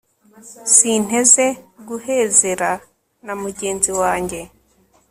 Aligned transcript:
sinteze 0.75 1.45
guhezera 1.87 2.69
na 3.25 3.33
mugenzi 3.41 3.91
wanjye 4.01 4.39